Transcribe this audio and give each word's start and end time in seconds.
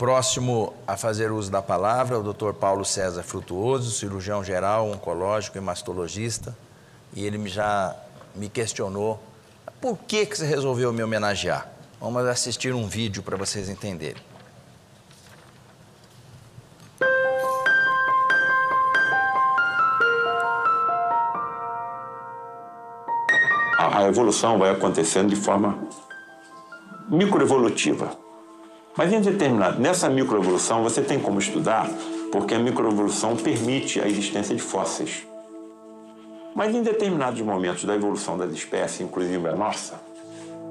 Próximo 0.00 0.72
a 0.86 0.96
fazer 0.96 1.30
uso 1.30 1.50
da 1.50 1.60
palavra, 1.60 2.18
o 2.18 2.32
Dr. 2.32 2.54
Paulo 2.54 2.86
César 2.86 3.22
Frutuoso, 3.22 3.90
cirurgião 3.90 4.42
geral, 4.42 4.90
oncológico 4.90 5.58
e 5.58 5.60
mastologista. 5.60 6.56
E 7.12 7.22
ele 7.26 7.46
já 7.46 7.94
me 8.34 8.48
questionou 8.48 9.22
por 9.78 9.98
que, 9.98 10.24
que 10.24 10.38
você 10.38 10.46
resolveu 10.46 10.90
me 10.90 11.02
homenagear. 11.02 11.70
Vamos 12.00 12.24
assistir 12.24 12.72
um 12.72 12.88
vídeo 12.88 13.22
para 13.22 13.36
vocês 13.36 13.68
entenderem. 13.68 14.22
A 23.76 24.04
evolução 24.08 24.58
vai 24.58 24.70
acontecendo 24.70 25.28
de 25.28 25.36
forma 25.36 25.78
microevolutiva. 27.10 28.29
Mas 28.96 29.12
em 29.12 29.20
determinado, 29.20 29.80
nessa 29.80 30.08
microevolução 30.08 30.82
você 30.82 31.00
tem 31.00 31.20
como 31.20 31.38
estudar, 31.38 31.88
porque 32.32 32.54
a 32.54 32.58
microevolução 32.58 33.36
permite 33.36 34.00
a 34.00 34.08
existência 34.08 34.54
de 34.54 34.62
fósseis. 34.62 35.26
Mas 36.54 36.74
em 36.74 36.82
determinados 36.82 37.40
momentos 37.40 37.84
da 37.84 37.94
evolução 37.94 38.36
das 38.36 38.52
espécies, 38.52 39.00
inclusive 39.00 39.48
a 39.48 39.54
nossa, 39.54 40.00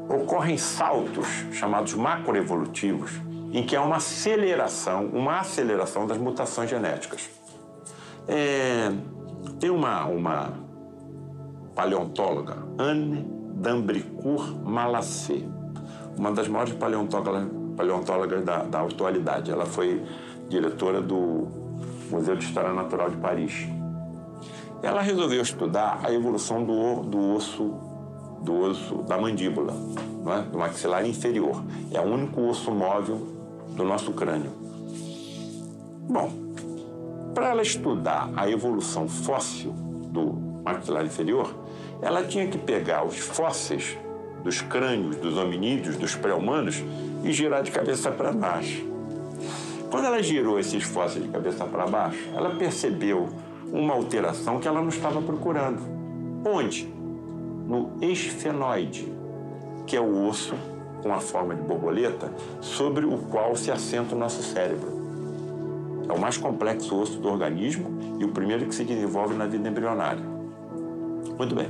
ocorrem 0.09 0.57
saltos 0.57 1.27
chamados 1.53 1.93
macroevolutivos, 1.93 3.11
em 3.53 3.65
que 3.65 3.75
há 3.75 3.81
uma 3.81 3.95
aceleração, 3.95 5.05
uma 5.05 5.39
aceleração 5.39 6.05
das 6.05 6.17
mutações 6.17 6.69
genéticas. 6.69 7.29
É, 8.27 8.91
tem 9.59 9.69
uma, 9.69 10.05
uma 10.05 10.53
paleontóloga, 11.73 12.57
Anne 12.77 13.25
Dambricourt 13.53 14.55
Malassé, 14.63 15.41
uma 16.17 16.31
das 16.31 16.47
maiores 16.47 16.73
paleontólogas, 16.73 17.58
paleontólogas 17.79 18.43
da, 18.43 18.63
da 18.63 18.81
atualidade. 18.81 19.49
Ela 19.49 19.65
foi 19.65 20.03
diretora 20.49 21.01
do 21.01 21.47
Museu 22.11 22.35
de 22.35 22.43
História 22.43 22.73
Natural 22.73 23.09
de 23.09 23.15
Paris. 23.15 23.67
Ela 24.83 25.01
resolveu 25.01 25.41
estudar 25.41 26.01
a 26.03 26.11
evolução 26.11 26.65
do, 26.65 27.03
do 27.03 27.35
osso 27.35 27.73
do 28.41 28.57
osso 28.57 28.95
da 29.03 29.17
mandíbula, 29.17 29.73
é? 30.27 30.41
do 30.43 30.57
maxilar 30.57 31.05
inferior. 31.05 31.61
É 31.91 31.99
o 31.99 32.03
único 32.03 32.41
osso 32.41 32.71
móvel 32.71 33.27
do 33.75 33.83
nosso 33.83 34.11
crânio. 34.13 34.51
Bom, 36.09 36.31
para 37.33 37.49
ela 37.49 37.61
estudar 37.61 38.29
a 38.35 38.49
evolução 38.49 39.07
fóssil 39.07 39.71
do 39.71 40.33
maxilar 40.63 41.05
inferior, 41.05 41.53
ela 42.01 42.23
tinha 42.23 42.47
que 42.47 42.57
pegar 42.57 43.05
os 43.05 43.17
fósseis 43.17 43.97
dos 44.43 44.61
crânios 44.61 45.15
dos 45.17 45.37
hominídeos, 45.37 45.97
dos 45.97 46.15
pré-humanos, 46.15 46.83
e 47.23 47.31
girar 47.31 47.63
de 47.63 47.71
cabeça 47.71 48.11
para 48.11 48.31
baixo. 48.31 48.85
Quando 49.89 50.05
ela 50.05 50.21
girou 50.21 50.59
esses 50.59 50.83
fósseis 50.83 51.25
de 51.25 51.31
cabeça 51.31 51.65
para 51.65 51.87
baixo, 51.87 52.29
ela 52.35 52.51
percebeu 52.51 53.27
uma 53.71 53.93
alteração 53.93 54.59
que 54.59 54.67
ela 54.67 54.81
não 54.81 54.89
estava 54.89 55.21
procurando. 55.21 55.81
Onde? 56.45 56.85
No 57.67 57.91
esfenoide, 58.01 59.11
que 59.85 59.95
é 59.95 60.01
o 60.01 60.27
osso 60.27 60.55
com 61.01 61.13
a 61.13 61.19
forma 61.19 61.55
de 61.55 61.61
borboleta 61.61 62.31
sobre 62.61 63.05
o 63.05 63.17
qual 63.17 63.55
se 63.55 63.71
assenta 63.71 64.15
o 64.15 64.17
nosso 64.17 64.43
cérebro. 64.43 64.99
É 66.07 66.13
o 66.13 66.19
mais 66.19 66.37
complexo 66.37 66.99
osso 66.99 67.19
do 67.19 67.29
organismo 67.29 68.17
e 68.19 68.25
o 68.25 68.29
primeiro 68.29 68.65
que 68.65 68.75
se 68.75 68.83
desenvolve 68.83 69.35
na 69.35 69.45
vida 69.45 69.69
embrionária. 69.69 70.23
Muito 71.37 71.55
bem. 71.55 71.69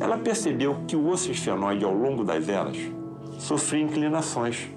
Ela 0.00 0.18
percebeu 0.18 0.78
que 0.86 0.96
o 0.96 1.08
osso 1.08 1.30
esfenoide, 1.30 1.84
ao 1.84 1.94
longo 1.94 2.24
das 2.24 2.48
eras, 2.48 2.76
sofria 3.38 3.82
inclinações. 3.82 4.68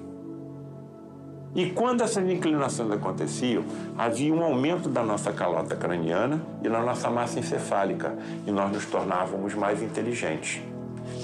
E 1.56 1.72
quando 1.72 2.02
essas 2.02 2.30
inclinações 2.30 2.92
aconteciam, 2.92 3.64
havia 3.98 4.32
um 4.32 4.44
aumento 4.44 4.88
da 4.90 5.02
nossa 5.02 5.32
calota 5.32 5.76
craniana 5.76 6.40
e 6.64 6.70
da 6.70 6.82
nossa 6.82 7.10
massa 7.10 7.40
encefálica, 7.40 8.16
e 8.46 8.52
nós 8.52 8.72
nos 8.72 8.86
tornávamos 8.86 9.56
mais 9.56 9.82
inteligentes. 9.82 10.62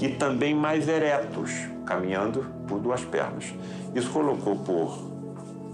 E 0.02 0.10
também 0.10 0.56
mais 0.56 0.88
eretos, 0.88 1.52
caminhando 1.86 2.46
por 2.68 2.80
duas 2.80 3.04
pernas. 3.06 3.54
Isso 3.94 4.10
colocou 4.10 4.56
por 4.56 5.13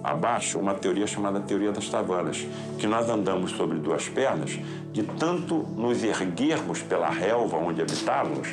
abaixo 0.03 0.59
uma 0.59 0.73
teoria 0.73 1.05
chamada 1.05 1.39
teoria 1.39 1.71
das 1.71 1.89
tavanas, 1.89 2.45
que 2.77 2.87
nós 2.87 3.09
andamos 3.09 3.51
sobre 3.51 3.77
duas 3.77 4.07
pernas 4.07 4.59
de 4.91 5.03
tanto 5.03 5.55
nos 5.75 6.03
erguermos 6.03 6.81
pela 6.81 7.09
relva 7.09 7.57
onde 7.57 7.81
habitávamos, 7.81 8.49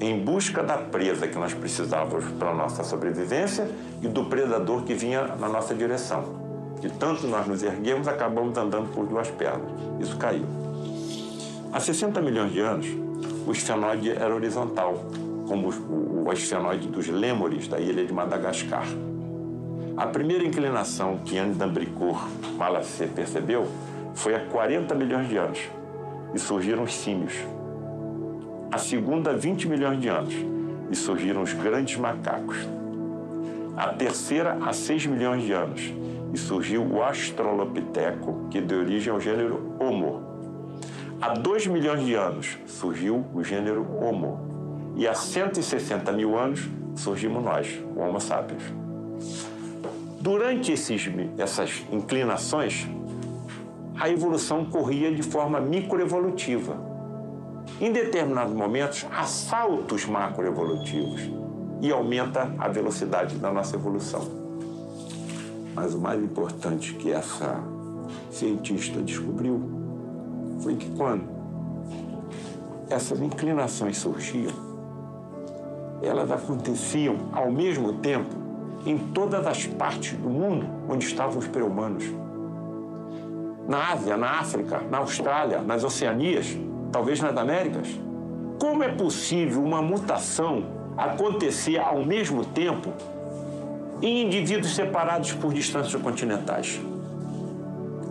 em 0.00 0.18
busca 0.18 0.62
da 0.62 0.76
presa 0.78 1.26
que 1.26 1.38
nós 1.38 1.54
precisávamos 1.54 2.24
para 2.38 2.50
a 2.50 2.54
nossa 2.54 2.84
sobrevivência 2.84 3.70
e 4.02 4.08
do 4.08 4.24
predador 4.24 4.82
que 4.82 4.94
vinha 4.94 5.22
na 5.38 5.48
nossa 5.48 5.74
direção. 5.74 6.40
De 6.80 6.88
tanto 6.90 7.26
nós 7.26 7.46
nos 7.46 7.62
erguemos, 7.62 8.08
acabamos 8.08 8.56
andando 8.56 8.92
por 8.92 9.06
duas 9.06 9.30
pernas. 9.30 9.70
Isso 10.00 10.16
caiu. 10.16 10.46
Há 11.72 11.78
60 11.78 12.20
milhões 12.22 12.52
de 12.52 12.60
anos, 12.60 12.86
o 13.46 13.52
esfenoide 13.52 14.10
era 14.10 14.34
horizontal, 14.34 15.04
como 15.46 15.68
o 15.68 16.32
esfenoide 16.32 16.88
dos 16.88 17.08
lêmures 17.08 17.68
da 17.68 17.78
ilha 17.78 18.04
de 18.04 18.12
Madagascar. 18.12 18.86
A 20.00 20.06
primeira 20.06 20.42
inclinação 20.42 21.18
que 21.18 21.36
Anne 21.36 21.52
d'Ambricourt 21.52 22.26
Malassé 22.56 23.06
percebeu 23.06 23.68
foi 24.14 24.34
há 24.34 24.40
40 24.46 24.94
milhões 24.94 25.28
de 25.28 25.36
anos 25.36 25.58
e 26.32 26.38
surgiram 26.38 26.84
os 26.84 26.94
símios. 26.94 27.34
A 28.72 28.78
segunda, 28.78 29.36
20 29.36 29.68
milhões 29.68 30.00
de 30.00 30.08
anos 30.08 30.34
e 30.90 30.96
surgiram 30.96 31.42
os 31.42 31.52
grandes 31.52 31.98
macacos. 31.98 32.56
A 33.76 33.88
terceira, 33.88 34.56
há 34.62 34.72
6 34.72 35.04
milhões 35.04 35.42
de 35.42 35.52
anos 35.52 35.92
e 36.32 36.38
surgiu 36.38 36.82
o 36.82 37.02
Australopiteco, 37.02 38.48
que 38.50 38.58
deu 38.58 38.78
origem 38.78 39.12
ao 39.12 39.20
gênero 39.20 39.76
Homo. 39.78 40.22
Há 41.20 41.34
2 41.34 41.66
milhões 41.66 42.06
de 42.06 42.14
anos 42.14 42.56
surgiu 42.66 43.26
o 43.34 43.44
gênero 43.44 43.86
Homo. 44.02 44.94
E 44.96 45.06
há 45.06 45.12
160 45.12 46.10
mil 46.12 46.38
anos 46.38 46.66
surgimos 46.96 47.44
nós, 47.44 47.78
o 47.94 48.00
Homo 48.00 48.18
sapiens. 48.18 48.80
Durante 50.20 50.72
esses, 50.72 51.10
essas 51.38 51.82
inclinações, 51.90 52.86
a 53.98 54.10
evolução 54.10 54.66
corria 54.66 55.10
de 55.14 55.22
forma 55.22 55.58
microevolutiva. 55.58 56.76
Em 57.80 57.90
determinados 57.90 58.52
momentos, 58.52 59.06
há 59.10 59.24
saltos 59.24 60.04
macroevolutivos 60.04 61.22
e 61.80 61.90
aumenta 61.90 62.54
a 62.58 62.68
velocidade 62.68 63.36
da 63.36 63.50
nossa 63.50 63.76
evolução. 63.76 64.28
Mas 65.74 65.94
o 65.94 65.98
mais 65.98 66.22
importante 66.22 66.92
que 66.96 67.10
essa 67.10 67.58
cientista 68.30 69.00
descobriu 69.00 69.62
foi 70.60 70.76
que 70.76 70.90
quando 70.98 71.24
essas 72.90 73.18
inclinações 73.22 73.96
surgiam, 73.96 74.52
elas 76.02 76.30
aconteciam 76.30 77.16
ao 77.32 77.50
mesmo 77.50 77.94
tempo 77.94 78.49
em 78.86 78.96
todas 78.98 79.46
as 79.46 79.66
partes 79.66 80.16
do 80.16 80.28
mundo 80.28 80.66
onde 80.88 81.06
estavam 81.06 81.38
os 81.38 81.46
pré-humanos. 81.46 82.04
Na 83.68 83.92
Ásia, 83.92 84.16
na 84.16 84.40
África, 84.40 84.82
na 84.90 84.98
Austrália, 84.98 85.60
nas 85.60 85.84
Oceanias, 85.84 86.56
talvez 86.90 87.20
nas 87.20 87.36
Américas. 87.36 87.88
Como 88.58 88.82
é 88.82 88.88
possível 88.88 89.62
uma 89.62 89.80
mutação 89.80 90.64
acontecer 90.96 91.78
ao 91.78 92.04
mesmo 92.04 92.44
tempo 92.44 92.92
em 94.02 94.26
indivíduos 94.26 94.74
separados 94.74 95.32
por 95.32 95.52
distâncias 95.52 96.00
continentais? 96.02 96.80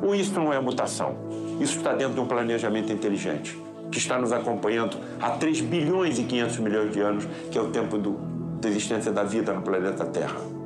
Ou 0.02 0.16
isso 0.16 0.40
não 0.40 0.54
é 0.54 0.60
mutação? 0.60 1.16
Isso 1.60 1.78
está 1.78 1.94
dentro 1.94 2.14
de 2.14 2.20
um 2.22 2.26
planejamento 2.26 2.92
inteligente 2.94 3.60
que 3.92 3.98
está 3.98 4.18
nos 4.18 4.32
acompanhando 4.32 4.98
há 5.20 5.32
3 5.32 5.62
bilhões 5.62 6.20
e 6.20 6.24
500 6.24 6.60
milhões 6.60 6.94
de 6.94 7.02
anos, 7.02 7.28
que 7.52 7.58
é 7.58 7.62
o 7.62 7.70
tempo 7.70 7.98
do, 7.98 8.14
da 8.62 8.70
existência 8.70 9.12
da 9.12 9.24
vida 9.24 9.52
no 9.54 9.62
planeta 9.62 10.06
Terra. 10.06 10.59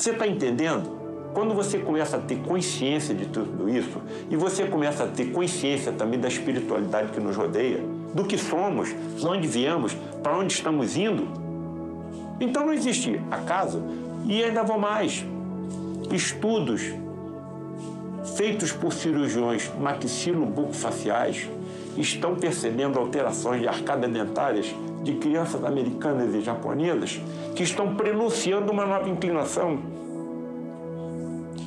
Você 0.00 0.12
está 0.12 0.26
entendendo? 0.26 0.98
Quando 1.34 1.52
você 1.52 1.78
começa 1.78 2.16
a 2.16 2.20
ter 2.20 2.36
consciência 2.36 3.14
de 3.14 3.26
tudo 3.26 3.68
isso, 3.68 4.00
e 4.30 4.34
você 4.34 4.64
começa 4.64 5.04
a 5.04 5.06
ter 5.06 5.26
consciência 5.26 5.92
também 5.92 6.18
da 6.18 6.26
espiritualidade 6.26 7.12
que 7.12 7.20
nos 7.20 7.36
rodeia, 7.36 7.84
do 8.14 8.24
que 8.24 8.38
somos, 8.38 8.88
de 8.88 9.26
onde 9.26 9.46
viemos, 9.46 9.94
para 10.22 10.38
onde 10.38 10.54
estamos 10.54 10.96
indo, 10.96 11.28
então 12.40 12.64
não 12.64 12.72
existe 12.72 13.20
acaso. 13.30 13.82
E 14.26 14.42
ainda 14.42 14.62
vou 14.62 14.78
mais. 14.78 15.22
Estudos 16.10 16.80
feitos 18.38 18.72
por 18.72 18.94
cirurgiões 18.94 19.70
maxilobucofaciais 19.78 21.46
estão 21.98 22.36
percebendo 22.36 22.98
alterações 22.98 23.60
de 23.60 23.68
arcadas 23.68 24.10
dentárias 24.10 24.74
de 25.02 25.14
crianças 25.14 25.64
americanas 25.64 26.34
e 26.34 26.40
japonesas 26.40 27.20
que 27.54 27.62
estão 27.62 27.94
prenunciando 27.94 28.70
uma 28.70 28.84
nova 28.84 29.08
inclinação. 29.08 29.78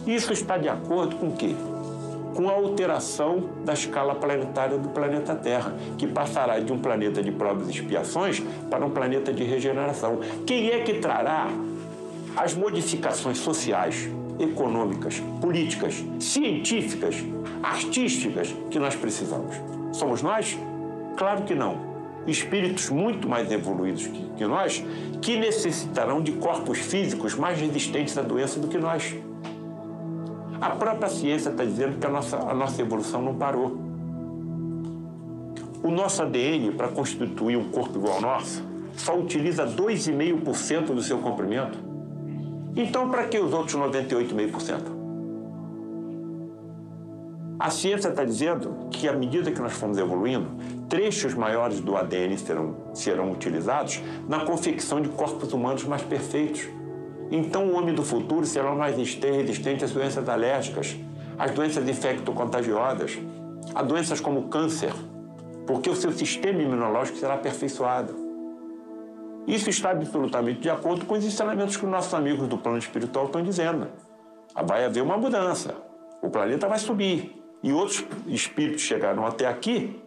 Isso 0.05 0.33
está 0.33 0.57
de 0.57 0.69
acordo 0.69 1.15
com 1.15 1.27
o 1.27 1.33
quê? 1.33 1.55
Com 2.35 2.49
a 2.49 2.53
alteração 2.53 3.49
da 3.63 3.73
escala 3.73 4.15
planetária 4.15 4.77
do 4.77 4.89
planeta 4.89 5.35
Terra, 5.35 5.75
que 5.97 6.07
passará 6.07 6.59
de 6.59 6.73
um 6.73 6.79
planeta 6.79 7.21
de 7.21 7.31
provas 7.31 7.67
e 7.67 7.71
expiações 7.71 8.41
para 8.69 8.85
um 8.85 8.89
planeta 8.89 9.31
de 9.31 9.43
regeneração. 9.43 10.19
Quem 10.45 10.69
é 10.69 10.79
que 10.79 10.95
trará 10.95 11.47
as 12.35 12.55
modificações 12.55 13.37
sociais, 13.37 14.09
econômicas, 14.39 15.21
políticas, 15.39 16.03
científicas, 16.19 17.15
artísticas 17.61 18.53
que 18.69 18.79
nós 18.79 18.95
precisamos. 18.95 19.55
Somos 19.91 20.21
nós? 20.21 20.57
Claro 21.15 21.43
que 21.43 21.53
não. 21.53 21.92
Espíritos 22.25 22.89
muito 22.89 23.27
mais 23.27 23.51
evoluídos 23.51 24.07
que, 24.07 24.29
que 24.37 24.45
nós, 24.45 24.83
que 25.21 25.37
necessitarão 25.37 26.21
de 26.21 26.31
corpos 26.33 26.79
físicos 26.79 27.35
mais 27.35 27.59
resistentes 27.59 28.17
à 28.17 28.21
doença 28.21 28.59
do 28.59 28.67
que 28.67 28.77
nós. 28.77 29.15
A 30.61 30.69
própria 30.71 31.09
ciência 31.09 31.49
está 31.49 31.65
dizendo 31.65 31.99
que 31.99 32.05
a 32.05 32.09
nossa, 32.09 32.37
a 32.37 32.53
nossa 32.53 32.81
evolução 32.81 33.21
não 33.21 33.35
parou. 33.35 33.77
O 35.83 35.91
nosso 35.91 36.21
ADN, 36.21 36.71
para 36.71 36.87
constituir 36.87 37.57
um 37.57 37.69
corpo 37.69 37.97
igual 37.97 38.15
ao 38.15 38.21
nosso, 38.21 38.63
só 38.95 39.17
utiliza 39.17 39.65
2,5% 39.65 40.93
do 40.93 41.01
seu 41.01 41.17
comprimento. 41.17 41.77
Então, 42.75 43.09
para 43.09 43.25
que 43.25 43.37
os 43.37 43.51
outros 43.53 43.75
98,5%? 43.75 44.92
A 47.63 47.69
ciência 47.69 48.09
está 48.09 48.25
dizendo 48.25 48.89
que, 48.91 49.07
à 49.07 49.13
medida 49.13 49.49
que 49.49 49.61
nós 49.61 49.71
formos 49.71 49.97
evoluindo, 49.97 50.49
trechos 50.89 51.33
maiores 51.33 51.79
do 51.79 51.95
ADN 51.95 52.37
serão, 52.37 52.75
serão 52.93 53.31
utilizados 53.31 54.01
na 54.27 54.43
confecção 54.43 54.99
de 54.99 55.07
corpos 55.07 55.53
humanos 55.53 55.85
mais 55.85 56.01
perfeitos. 56.01 56.67
Então, 57.31 57.67
o 57.67 57.77
homem 57.77 57.95
do 57.95 58.03
futuro 58.03 58.45
será 58.45 58.75
mais 58.75 58.97
resistente 58.97 59.85
às 59.85 59.91
doenças 59.91 60.27
alérgicas, 60.27 60.97
às 61.39 61.51
doenças 61.51 61.87
infecto-contagiosas, 61.87 63.17
a 63.73 63.81
doenças 63.81 64.19
como 64.19 64.49
câncer, 64.49 64.91
porque 65.65 65.89
o 65.89 65.95
seu 65.95 66.11
sistema 66.11 66.61
imunológico 66.61 67.17
será 67.17 67.35
aperfeiçoado. 67.35 68.13
Isso 69.47 69.69
está 69.69 69.91
absolutamente 69.91 70.59
de 70.59 70.69
acordo 70.69 71.05
com 71.05 71.13
os 71.13 71.23
ensinamentos 71.23 71.77
que 71.77 71.85
os 71.85 71.89
nossos 71.89 72.13
amigos 72.13 72.45
do 72.45 72.57
plano 72.57 72.77
espiritual 72.77 73.27
estão 73.27 73.41
dizendo. 73.41 73.87
Vai 74.65 74.83
haver 74.83 75.01
uma 75.01 75.17
mudança, 75.17 75.73
o 76.21 76.29
planeta 76.29 76.67
vai 76.67 76.77
subir. 76.77 77.41
E 77.63 77.71
outros 77.71 78.03
espíritos 78.27 78.81
chegaram 78.81 79.25
até 79.25 79.47
aqui 79.47 79.99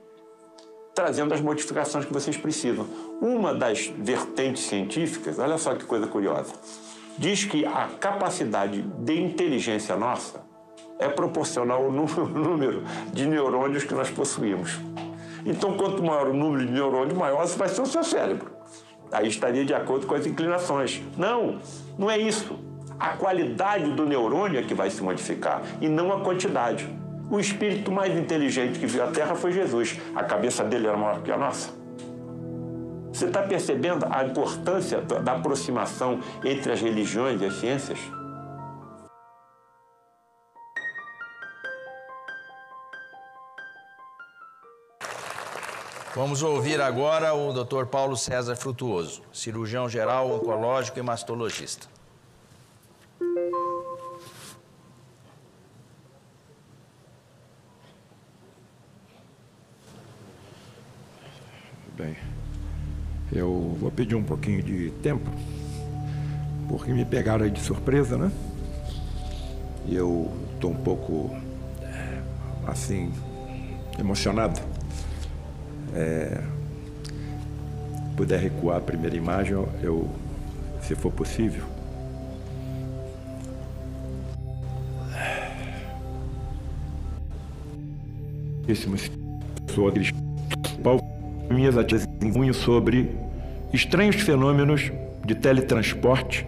trazendo 0.96 1.34
as 1.34 1.42
modificações 1.42 2.06
que 2.06 2.12
vocês 2.12 2.38
precisam. 2.38 2.86
Uma 3.20 3.54
das 3.54 3.86
vertentes 3.86 4.62
científicas, 4.62 5.38
olha 5.38 5.58
só 5.58 5.74
que 5.74 5.84
coisa 5.84 6.06
curiosa, 6.06 6.54
diz 7.18 7.44
que 7.44 7.66
a 7.66 7.88
capacidade 8.00 8.80
de 8.80 9.20
inteligência 9.20 9.94
nossa 9.94 10.42
é 10.98 11.06
proporcional 11.06 11.84
ao 11.84 11.92
número 11.92 12.82
de 13.12 13.26
neurônios 13.26 13.84
que 13.84 13.94
nós 13.94 14.10
possuímos. 14.10 14.78
Então, 15.44 15.76
quanto 15.76 16.02
maior 16.02 16.28
o 16.28 16.34
número 16.34 16.64
de 16.64 16.72
neurônios, 16.72 17.16
maior 17.16 17.46
vai 17.46 17.68
ser 17.68 17.82
o 17.82 17.86
seu 17.86 18.02
cérebro. 18.02 18.50
Aí 19.12 19.28
estaria 19.28 19.64
de 19.64 19.74
acordo 19.74 20.06
com 20.06 20.14
as 20.14 20.26
inclinações. 20.26 21.02
Não, 21.16 21.60
não 21.98 22.10
é 22.10 22.18
isso. 22.18 22.58
A 22.98 23.10
qualidade 23.10 23.92
do 23.92 24.06
neurônio 24.06 24.58
é 24.58 24.62
que 24.62 24.74
vai 24.74 24.90
se 24.90 25.02
modificar 25.02 25.62
e 25.80 25.88
não 25.88 26.10
a 26.10 26.20
quantidade. 26.20 26.88
O 27.28 27.40
espírito 27.40 27.90
mais 27.90 28.16
inteligente 28.16 28.78
que 28.78 28.86
viu 28.86 29.02
a 29.02 29.08
Terra 29.08 29.34
foi 29.34 29.50
Jesus. 29.50 29.98
A 30.14 30.22
cabeça 30.22 30.62
dele 30.62 30.86
era 30.86 30.96
maior 30.96 31.22
que 31.22 31.32
a 31.32 31.36
nossa. 31.36 31.70
Você 33.12 33.26
está 33.26 33.42
percebendo 33.42 34.06
a 34.10 34.24
importância 34.24 35.00
da 35.00 35.32
aproximação 35.32 36.20
entre 36.44 36.70
as 36.70 36.80
religiões 36.80 37.40
e 37.40 37.46
as 37.46 37.54
ciências? 37.54 37.98
Vamos 46.14 46.42
ouvir 46.42 46.80
agora 46.80 47.34
o 47.34 47.52
Dr. 47.52 47.86
Paulo 47.86 48.16
César 48.16 48.54
Frutuoso, 48.54 49.22
cirurgião 49.32 49.88
geral, 49.88 50.30
oncológico 50.30 50.98
e 50.98 51.02
mastologista. 51.02 51.95
Bem, 62.06 62.16
eu 63.32 63.76
vou 63.80 63.90
pedir 63.90 64.14
um 64.14 64.22
pouquinho 64.22 64.62
de 64.62 64.92
tempo, 65.02 65.28
porque 66.68 66.92
me 66.92 67.04
pegaram 67.04 67.44
aí 67.44 67.50
de 67.50 67.58
surpresa, 67.58 68.16
né? 68.16 68.30
E 69.86 69.96
eu 69.96 70.30
estou 70.54 70.70
um 70.70 70.76
pouco, 70.76 71.36
assim, 72.64 73.12
emocionado 73.98 74.60
é, 75.92 76.40
puder 78.16 78.38
recuar 78.38 78.76
a 78.76 78.80
primeira 78.80 79.16
imagem, 79.16 79.54
eu, 79.82 80.08
se 80.82 80.94
for 80.94 81.10
possível. 81.10 81.64
Sou 89.74 89.88
minhas 91.56 91.76
atividades 91.76 92.56
sobre 92.56 93.16
estranhos 93.72 94.16
fenômenos 94.16 94.92
de 95.24 95.34
teletransporte 95.34 96.46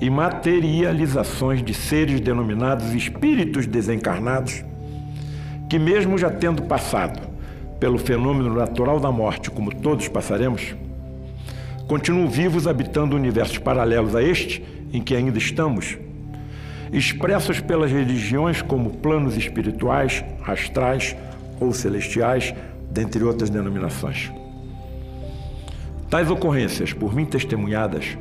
e 0.00 0.10
materializações 0.10 1.62
de 1.62 1.72
seres 1.72 2.20
denominados 2.20 2.92
espíritos 2.94 3.66
desencarnados, 3.66 4.64
que 5.68 5.78
mesmo 5.78 6.18
já 6.18 6.30
tendo 6.30 6.62
passado 6.62 7.20
pelo 7.80 7.98
fenômeno 7.98 8.54
natural 8.54 8.98
da 8.98 9.10
morte, 9.10 9.50
como 9.50 9.74
todos 9.74 10.08
passaremos, 10.08 10.74
continuam 11.86 12.28
vivos 12.28 12.66
habitando 12.66 13.16
universos 13.16 13.58
paralelos 13.58 14.14
a 14.14 14.22
este 14.22 14.62
em 14.92 15.00
que 15.00 15.14
ainda 15.14 15.38
estamos, 15.38 15.96
expressos 16.92 17.60
pelas 17.60 17.90
religiões 17.90 18.62
como 18.62 18.90
planos 18.90 19.36
espirituais, 19.36 20.24
astrais 20.44 21.14
ou 21.60 21.72
celestiais, 21.72 22.54
dentre 22.90 23.22
outras 23.22 23.50
denominações. 23.50 24.37
Tais 26.10 26.30
ocorrências, 26.30 26.94
por 26.94 27.14
mim 27.14 27.26
testemunhadas, 27.26 28.16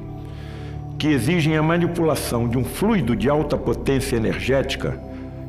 que 0.98 1.08
exigem 1.08 1.56
a 1.56 1.64
manipulação 1.64 2.48
de 2.48 2.58
um 2.58 2.64
fluido 2.64 3.16
de 3.16 3.30
alta 3.30 3.58
potência 3.58 4.18
energética, 4.18 5.00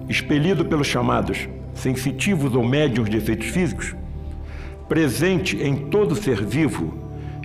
expelido 0.09 0.65
pelos 0.65 0.87
chamados 0.87 1.49
sensitivos 1.75 2.55
ou 2.55 2.65
médiums 2.65 3.11
de 3.11 3.17
efeitos 3.17 3.49
físicos, 3.49 3.97
presente 4.89 5.57
em 5.61 5.75
todo 5.89 6.15
ser 6.15 6.45
vivo 6.45 6.97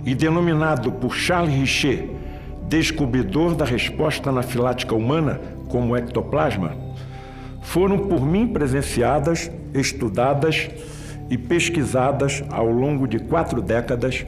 e 0.04 0.14
denominado 0.14 0.92
por 0.92 1.14
Charles 1.14 1.54
Richer, 1.54 2.08
descobridor 2.68 3.56
da 3.56 3.64
resposta 3.64 4.30
anafilática 4.30 4.94
humana 4.94 5.40
como 5.68 5.96
ectoplasma, 5.96 6.76
foram 7.62 7.98
por 7.98 8.24
mim 8.24 8.46
presenciadas, 8.46 9.50
estudadas 9.72 10.70
e 11.28 11.36
pesquisadas 11.36 12.44
ao 12.48 12.70
longo 12.70 13.08
de 13.08 13.18
quatro 13.18 13.60
décadas 13.60 14.24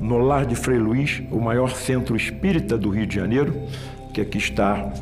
no 0.00 0.18
Lar 0.18 0.46
de 0.46 0.54
Frei 0.54 0.78
Luís, 0.78 1.22
o 1.30 1.40
maior 1.40 1.74
centro 1.74 2.16
espírita 2.16 2.78
do 2.78 2.90
Rio 2.90 3.06
de 3.06 3.16
Janeiro, 3.16 3.54
que 4.12 4.20
aqui 4.20 4.38
está 4.38 4.92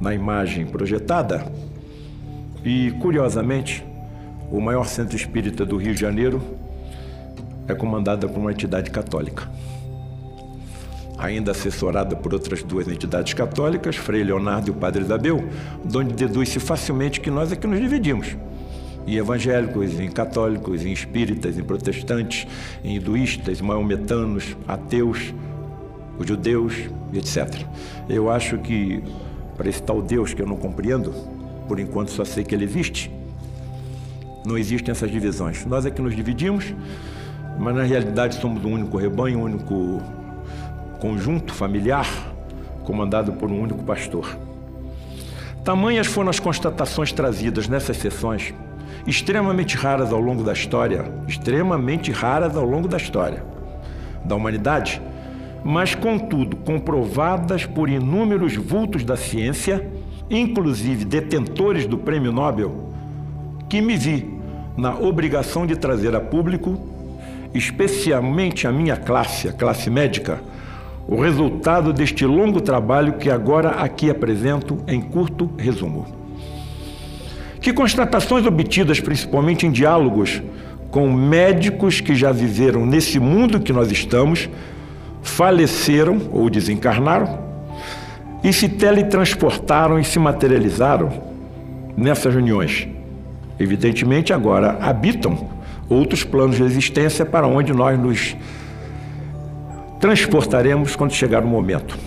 na 0.00 0.14
imagem 0.14 0.66
projetada. 0.66 1.46
E, 2.64 2.90
curiosamente, 3.00 3.84
o 4.50 4.60
maior 4.60 4.84
centro 4.84 5.16
espírita 5.16 5.64
do 5.64 5.76
Rio 5.76 5.94
de 5.94 6.00
Janeiro 6.00 6.42
é 7.66 7.74
comandada 7.74 8.28
por 8.28 8.38
uma 8.38 8.52
entidade 8.52 8.90
católica. 8.90 9.48
Ainda 11.18 11.52
assessorada 11.52 12.14
por 12.14 12.34
outras 12.34 12.62
duas 12.62 12.86
entidades 12.88 13.32
católicas, 13.32 13.96
Frei 13.96 14.22
Leonardo 14.22 14.68
e 14.68 14.70
o 14.70 14.74
Padre 14.74 15.02
Isabel, 15.02 15.42
onde 15.82 16.12
deduz-se 16.12 16.60
facilmente 16.60 17.20
que 17.20 17.30
nós 17.30 17.50
é 17.50 17.56
que 17.56 17.66
nos 17.66 17.80
dividimos 17.80 18.36
em 19.06 19.14
evangélicos, 19.14 20.00
em 20.00 20.10
católicos, 20.10 20.84
em 20.84 20.92
espíritas, 20.92 21.56
em 21.58 21.62
protestantes, 21.62 22.46
em 22.82 22.96
hinduístas, 22.96 23.60
maometanos, 23.60 24.56
ateus, 24.66 25.32
os 26.18 26.26
judeus, 26.26 26.74
etc. 27.12 27.62
Eu 28.08 28.30
acho 28.30 28.58
que 28.58 29.02
para 29.56 29.68
esse 29.68 29.82
tal 29.82 30.02
Deus 30.02 30.34
que 30.34 30.42
eu 30.42 30.46
não 30.46 30.56
compreendo, 30.56 31.12
por 31.66 31.80
enquanto 31.80 32.10
só 32.10 32.24
sei 32.24 32.44
que 32.44 32.54
ele 32.54 32.64
existe. 32.64 33.10
Não 34.44 34.56
existem 34.56 34.92
essas 34.92 35.10
divisões. 35.10 35.64
Nós 35.64 35.86
é 35.86 35.90
que 35.90 36.00
nos 36.00 36.14
dividimos, 36.14 36.74
mas 37.58 37.74
na 37.74 37.82
realidade 37.82 38.36
somos 38.36 38.64
um 38.64 38.72
único 38.72 38.96
rebanho, 38.96 39.40
um 39.40 39.42
único 39.42 40.02
conjunto 41.00 41.52
familiar, 41.52 42.06
comandado 42.84 43.32
por 43.32 43.50
um 43.50 43.60
único 43.60 43.82
pastor. 43.82 44.36
Tamanhas 45.64 46.06
foram 46.06 46.30
as 46.30 46.38
constatações 46.38 47.12
trazidas 47.12 47.66
nessas 47.66 47.96
sessões, 47.96 48.54
extremamente 49.06 49.76
raras 49.76 50.12
ao 50.12 50.20
longo 50.20 50.42
da 50.42 50.52
história, 50.52 51.04
extremamente 51.28 52.10
raras 52.10 52.56
ao 52.56 52.64
longo 52.64 52.88
da 52.88 52.96
história 52.96 53.44
da 54.24 54.34
humanidade, 54.34 55.00
mas 55.64 55.94
contudo 55.94 56.56
comprovadas 56.56 57.64
por 57.64 57.88
inúmeros 57.88 58.56
vultos 58.56 59.04
da 59.04 59.16
ciência 59.16 59.88
inclusive 60.30 61.04
detentores 61.04 61.86
do 61.86 61.98
prêmio 61.98 62.32
Nobel, 62.32 62.90
que 63.68 63.80
me 63.80 63.96
vi 63.96 64.34
na 64.76 64.94
obrigação 64.94 65.66
de 65.66 65.76
trazer 65.76 66.14
a 66.14 66.20
público, 66.20 66.78
especialmente 67.54 68.66
a 68.66 68.72
minha 68.72 68.96
classe, 68.96 69.48
a 69.48 69.52
classe 69.52 69.88
médica, 69.88 70.40
o 71.08 71.20
resultado 71.20 71.92
deste 71.92 72.26
longo 72.26 72.60
trabalho 72.60 73.14
que 73.14 73.30
agora 73.30 73.70
aqui 73.70 74.10
apresento 74.10 74.78
em 74.88 75.00
curto 75.00 75.50
resumo. 75.56 76.25
Que 77.66 77.72
constatações 77.72 78.46
obtidas 78.46 79.00
principalmente 79.00 79.66
em 79.66 79.72
diálogos 79.72 80.40
com 80.88 81.12
médicos 81.12 82.00
que 82.00 82.14
já 82.14 82.30
viveram 82.30 82.86
nesse 82.86 83.18
mundo 83.18 83.58
que 83.58 83.72
nós 83.72 83.90
estamos, 83.90 84.48
faleceram 85.20 86.28
ou 86.30 86.48
desencarnaram 86.48 87.40
e 88.44 88.52
se 88.52 88.68
teletransportaram 88.68 89.98
e 89.98 90.04
se 90.04 90.16
materializaram 90.16 91.10
nessas 91.96 92.32
reuniões. 92.32 92.86
Evidentemente, 93.58 94.32
agora 94.32 94.78
habitam 94.80 95.48
outros 95.88 96.22
planos 96.22 96.54
de 96.54 96.62
existência 96.62 97.26
para 97.26 97.48
onde 97.48 97.72
nós 97.72 97.98
nos 97.98 98.36
transportaremos 99.98 100.94
quando 100.94 101.10
chegar 101.10 101.42
o 101.42 101.48
momento. 101.48 101.98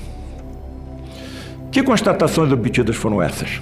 Que 1.69 1.83
constatações 1.83 2.49
obtidas 2.49 2.95
foram 2.95 3.21
essas? 3.21 3.59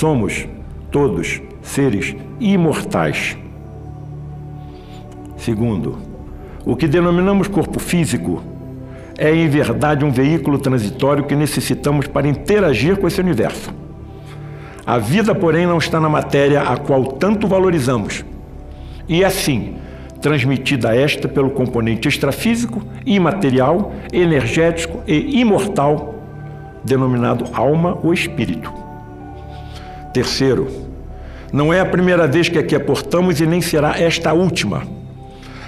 Somos 0.00 0.48
todos 0.90 1.42
seres 1.60 2.16
imortais. 2.40 3.36
Segundo, 5.36 5.98
o 6.64 6.74
que 6.74 6.88
denominamos 6.88 7.48
corpo 7.48 7.78
físico 7.78 8.42
é 9.18 9.30
em 9.34 9.46
verdade 9.46 10.02
um 10.02 10.10
veículo 10.10 10.58
transitório 10.58 11.24
que 11.24 11.36
necessitamos 11.36 12.06
para 12.06 12.26
interagir 12.26 12.96
com 12.96 13.06
esse 13.06 13.20
universo. 13.20 13.74
A 14.86 14.96
vida, 14.96 15.34
porém, 15.34 15.66
não 15.66 15.76
está 15.76 16.00
na 16.00 16.08
matéria 16.08 16.62
a 16.62 16.78
qual 16.78 17.04
tanto 17.04 17.46
valorizamos. 17.46 18.24
E 19.06 19.22
assim, 19.22 19.74
transmitida 20.22 20.96
esta 20.96 21.28
pelo 21.28 21.50
componente 21.50 22.08
extrafísico, 22.08 22.82
imaterial, 23.04 23.92
energético 24.10 25.02
e 25.06 25.38
imortal, 25.42 26.14
denominado 26.82 27.44
alma 27.52 27.98
ou 28.02 28.14
espírito. 28.14 28.79
Terceiro, 30.12 30.68
não 31.52 31.72
é 31.72 31.80
a 31.80 31.86
primeira 31.86 32.26
vez 32.26 32.48
que 32.48 32.58
aqui 32.58 32.74
aportamos 32.74 33.40
e 33.40 33.46
nem 33.46 33.60
será 33.60 33.98
esta 33.98 34.30
a 34.30 34.32
última. 34.32 34.82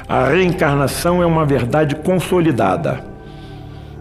A 0.09 0.27
reencarnação 0.27 1.23
é 1.23 1.27
uma 1.27 1.45
verdade 1.45 1.97
consolidada. 1.97 3.05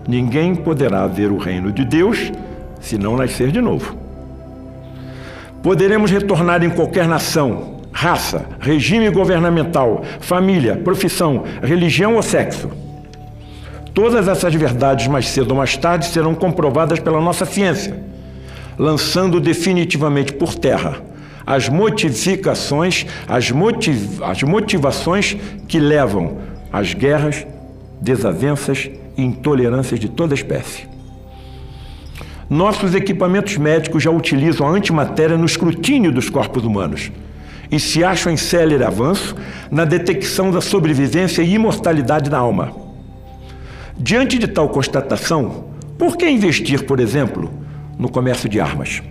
Ninguém 0.07 0.55
poderá 0.55 1.05
ver 1.07 1.31
o 1.31 1.37
reino 1.37 1.71
de 1.71 1.85
Deus 1.85 2.31
se 2.79 2.97
não 2.97 3.15
nascer 3.15 3.51
de 3.51 3.61
novo. 3.61 3.95
Poderemos 5.61 6.09
retornar 6.09 6.63
em 6.63 6.69
qualquer 6.71 7.07
nação, 7.07 7.81
raça, 7.91 8.45
regime 8.59 9.09
governamental, 9.11 10.03
família, 10.19 10.75
profissão, 10.75 11.43
religião 11.61 12.15
ou 12.15 12.23
sexo. 12.23 12.69
Todas 13.93 14.27
essas 14.27 14.55
verdades, 14.55 15.07
mais 15.07 15.27
cedo 15.27 15.51
ou 15.51 15.57
mais 15.57 15.77
tarde, 15.77 16.07
serão 16.07 16.33
comprovadas 16.33 16.99
pela 16.99 17.21
nossa 17.21 17.45
ciência, 17.45 17.95
lançando 18.81 19.39
definitivamente 19.39 20.33
por 20.33 20.55
terra 20.55 21.03
as 21.45 21.69
motivações, 21.69 23.05
as, 23.27 23.51
motiv 23.51 24.23
as 24.23 24.41
motivações 24.41 25.37
que 25.67 25.79
levam 25.79 26.39
às 26.73 26.95
guerras, 26.95 27.45
desavenças 28.01 28.89
e 29.15 29.21
intolerâncias 29.21 29.99
de 29.99 30.09
toda 30.09 30.33
espécie. 30.33 30.87
Nossos 32.49 32.95
equipamentos 32.95 33.55
médicos 33.55 34.01
já 34.01 34.09
utilizam 34.09 34.67
a 34.67 34.71
antimatéria 34.71 35.37
no 35.37 35.45
escrutínio 35.45 36.11
dos 36.11 36.27
corpos 36.27 36.63
humanos 36.65 37.11
e 37.71 37.79
se 37.79 38.03
acham 38.03 38.33
em 38.33 38.37
célere 38.37 38.83
avanço 38.83 39.35
na 39.69 39.85
detecção 39.85 40.49
da 40.49 40.59
sobrevivência 40.59 41.43
e 41.43 41.53
imortalidade 41.53 42.31
da 42.31 42.39
alma. 42.39 42.73
Diante 43.95 44.39
de 44.39 44.47
tal 44.47 44.69
constatação, 44.69 45.65
por 45.99 46.17
que 46.17 46.27
investir, 46.27 46.83
por 46.83 46.99
exemplo, 46.99 47.60
no 48.01 48.09
comércio 48.09 48.49
de 48.49 48.59
armas, 48.59 49.01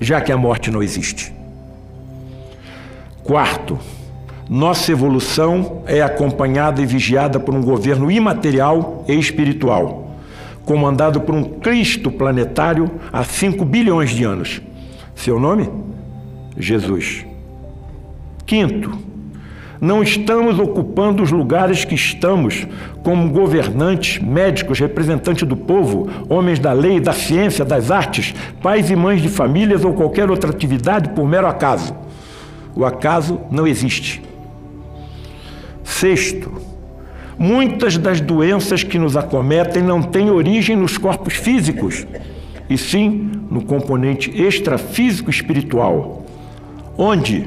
já 0.00 0.22
que 0.22 0.32
a 0.32 0.36
morte 0.36 0.70
não 0.70 0.82
existe? 0.82 1.30
Quarto, 3.22 3.78
nossa 4.48 4.92
evolução 4.92 5.82
é 5.86 6.00
acompanhada 6.00 6.80
e 6.80 6.86
vigiada 6.86 7.38
por 7.38 7.54
um 7.54 7.60
governo 7.60 8.10
imaterial 8.10 9.04
e 9.06 9.18
espiritual 9.18 10.06
comandado 10.66 11.20
por 11.20 11.34
um 11.34 11.44
Cristo 11.44 12.10
planetário 12.10 12.90
há 13.12 13.22
5 13.22 13.64
bilhões 13.64 14.10
de 14.10 14.24
anos. 14.24 14.60
Seu 15.14 15.38
nome? 15.38 15.70
Jesus. 16.58 17.24
Quinto, 18.44 18.98
não 19.80 20.02
estamos 20.02 20.58
ocupando 20.58 21.22
os 21.22 21.30
lugares 21.30 21.84
que 21.84 21.94
estamos 21.94 22.66
como 23.02 23.30
governantes, 23.30 24.22
médicos, 24.22 24.78
representantes 24.78 25.46
do 25.46 25.56
povo, 25.56 26.08
homens 26.28 26.58
da 26.58 26.72
lei, 26.72 27.00
da 27.00 27.12
ciência, 27.12 27.64
das 27.64 27.90
artes, 27.90 28.34
pais 28.62 28.90
e 28.90 28.96
mães 28.96 29.22
de 29.22 29.28
famílias 29.28 29.84
ou 29.84 29.92
qualquer 29.92 30.30
outra 30.30 30.50
atividade 30.50 31.10
por 31.10 31.26
mero 31.26 31.46
acaso. 31.46 31.94
O 32.74 32.84
acaso 32.84 33.40
não 33.50 33.66
existe. 33.66 34.22
Sexto, 35.84 36.66
Muitas 37.38 37.98
das 37.98 38.18
doenças 38.18 38.82
que 38.82 38.98
nos 38.98 39.14
acometem 39.14 39.82
não 39.82 40.00
têm 40.00 40.30
origem 40.30 40.74
nos 40.74 40.96
corpos 40.96 41.34
físicos, 41.34 42.06
e 42.68 42.78
sim 42.78 43.30
no 43.50 43.62
componente 43.62 44.30
extrafísico 44.30 45.28
espiritual, 45.28 46.24
onde 46.96 47.46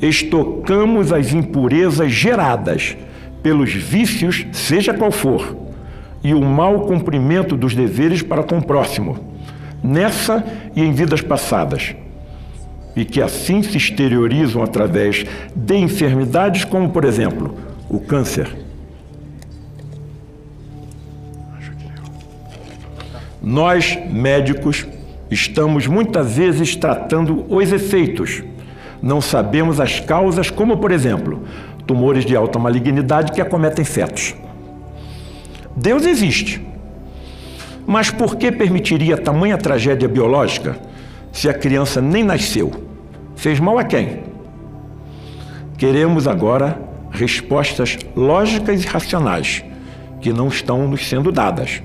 estocamos 0.00 1.12
as 1.12 1.32
impurezas 1.32 2.12
geradas 2.12 2.96
pelos 3.42 3.72
vícios, 3.72 4.46
seja 4.52 4.94
qual 4.94 5.10
for, 5.10 5.56
e 6.22 6.34
o 6.34 6.40
mau 6.40 6.86
cumprimento 6.86 7.56
dos 7.56 7.74
deveres 7.74 8.22
para 8.22 8.42
com 8.42 8.58
o 8.58 8.64
próximo, 8.64 9.18
nessa 9.82 10.44
e 10.74 10.82
em 10.82 10.92
vidas 10.92 11.20
passadas, 11.20 11.94
e 12.94 13.04
que 13.04 13.22
assim 13.22 13.62
se 13.62 13.76
exteriorizam 13.76 14.62
através 14.62 15.24
de 15.54 15.76
enfermidades 15.76 16.64
como, 16.64 16.90
por 16.90 17.04
exemplo, 17.04 17.54
o 17.88 18.00
câncer 18.00 18.68
Nós, 23.48 23.98
médicos, 24.10 24.86
estamos 25.30 25.86
muitas 25.86 26.36
vezes 26.36 26.76
tratando 26.76 27.46
os 27.48 27.72
efeitos. 27.72 28.42
Não 29.02 29.20
sabemos 29.20 29.80
as 29.80 30.00
causas, 30.00 30.50
como, 30.50 30.78
por 30.78 30.90
exemplo, 30.90 31.42
tumores 31.86 32.24
de 32.24 32.36
alta 32.36 32.58
malignidade 32.58 33.32
que 33.32 33.40
acometem 33.40 33.84
fetos. 33.84 34.34
Deus 35.76 36.04
existe. 36.04 36.66
Mas 37.86 38.10
por 38.10 38.36
que 38.36 38.52
permitiria 38.52 39.16
tamanha 39.16 39.56
tragédia 39.56 40.08
biológica 40.08 40.76
se 41.32 41.48
a 41.48 41.54
criança 41.54 42.02
nem 42.02 42.22
nasceu? 42.22 42.70
Fez 43.34 43.58
mal 43.60 43.78
a 43.78 43.84
quem? 43.84 44.20
Queremos 45.78 46.26
agora 46.26 46.78
respostas 47.10 47.96
lógicas 48.14 48.82
e 48.82 48.86
racionais 48.86 49.64
que 50.20 50.32
não 50.32 50.48
estão 50.48 50.88
nos 50.88 51.08
sendo 51.08 51.30
dadas. 51.30 51.80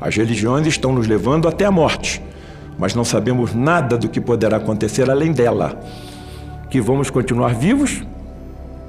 As 0.00 0.16
religiões 0.16 0.66
estão 0.66 0.92
nos 0.92 1.06
levando 1.06 1.46
até 1.46 1.64
a 1.64 1.70
morte, 1.70 2.20
mas 2.76 2.94
não 2.94 3.04
sabemos 3.04 3.54
nada 3.54 3.96
do 3.96 4.08
que 4.08 4.20
poderá 4.20 4.56
acontecer 4.56 5.08
além 5.08 5.32
dela. 5.32 5.80
Que 6.72 6.80
vamos 6.80 7.10
continuar 7.10 7.54
vivos? 7.54 8.02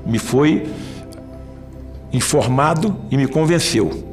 Me 0.06 0.18
foi 0.18 0.66
informado 2.14 2.96
e 3.12 3.18
me 3.18 3.28
convenceu. 3.28 4.06